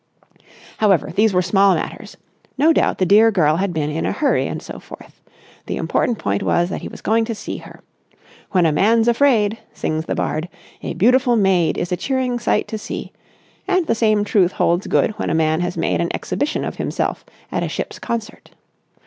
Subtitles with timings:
[0.77, 2.17] However, these were small matters.
[2.57, 5.21] No doubt the dear girl had been in a hurry and so forth.
[5.67, 7.81] The important point was that he was going to see her.
[8.49, 10.49] When a man's afraid, sings the bard,
[10.81, 13.11] a beautiful maid is a cheering sight to see;
[13.67, 17.23] and the same truth holds good when a man has made an exhibition of himself
[17.51, 18.49] at a ship's concert.